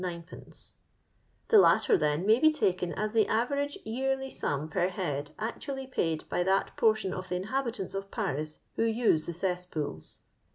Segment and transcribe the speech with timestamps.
[1.49, 6.23] The latter, then, maj be taken as the aTerage jeariy sum jjier head aotnaUy paid
[6.27, 10.19] bjr that portioa of the inhahitanto of Paria who use tne cesqtoola."